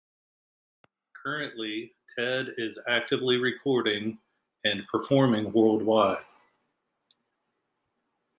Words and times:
Currently, 1.21 1.93
Ted 2.15 2.55
is 2.57 2.79
actively 2.87 3.37
recording 3.37 4.17
and 4.63 4.81
performing 4.87 5.51
world 5.51 5.83
wide. 5.83 6.25